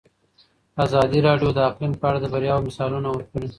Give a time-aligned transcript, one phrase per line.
[0.83, 3.47] ازادي راډیو د اقلیم په اړه د بریاوو مثالونه ورکړي.